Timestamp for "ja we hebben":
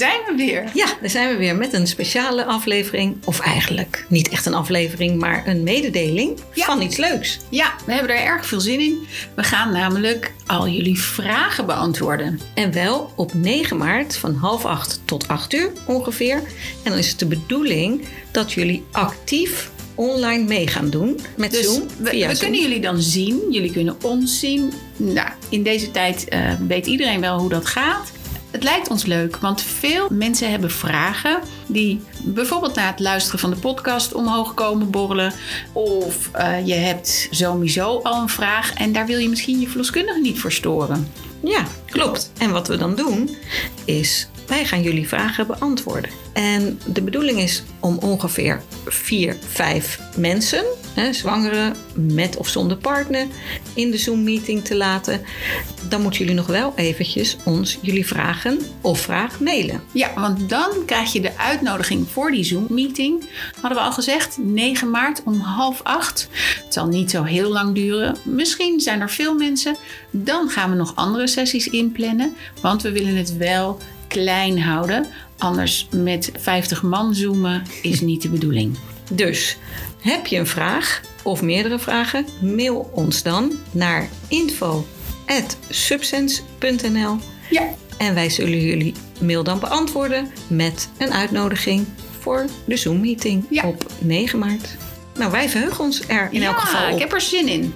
7.48-8.16